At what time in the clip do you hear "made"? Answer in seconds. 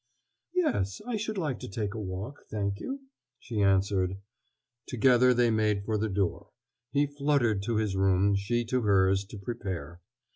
5.51-5.85